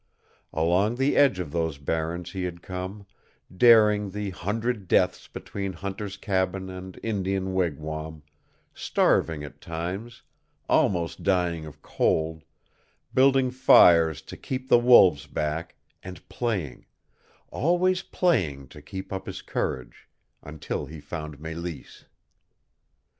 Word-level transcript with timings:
Along 0.51 0.95
the 0.95 1.15
edge 1.15 1.37
of 1.37 1.51
those 1.51 1.77
barrens 1.77 2.31
he 2.31 2.45
had 2.45 2.63
come, 2.63 3.05
daring 3.55 4.09
the 4.09 4.31
hundred 4.31 4.87
deaths 4.87 5.27
between 5.27 5.73
hunter's 5.73 6.17
cabin 6.17 6.71
and 6.71 6.99
Indian 7.03 7.53
wigwam, 7.53 8.23
starving 8.73 9.43
at 9.43 9.61
times, 9.61 10.23
almost 10.67 11.21
dying 11.21 11.67
of 11.67 11.83
cold, 11.83 12.41
building 13.13 13.51
fires 13.51 14.23
to 14.23 14.35
keep 14.35 14.69
the 14.69 14.79
wolves 14.79 15.27
back, 15.27 15.75
and 16.01 16.27
playing 16.29 16.87
always 17.51 18.01
playing 18.01 18.69
to 18.69 18.81
keep 18.81 19.13
up 19.13 19.27
his 19.27 19.43
courage, 19.43 20.09
until 20.41 20.87
he 20.87 20.99
found 20.99 21.37
Mélisse. 21.37 22.05